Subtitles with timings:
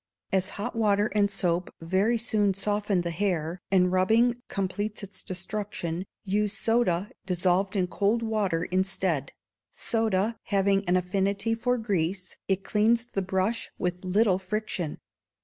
[0.31, 6.05] As hot water and soap very soon soften the hair, and rubbing completes its destruction,
[6.23, 9.31] use soda, dissolved in cold water, instead;
[9.69, 14.97] soda having an affinity for grease, it cleans the brush with little friction.